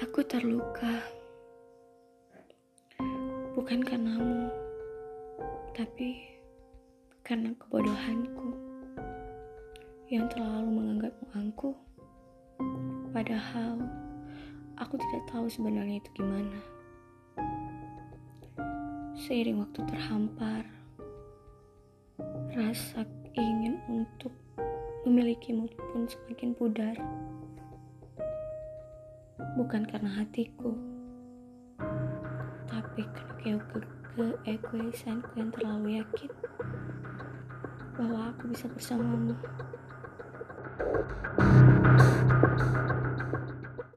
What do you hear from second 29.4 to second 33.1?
Bukan karena hatiku, tapi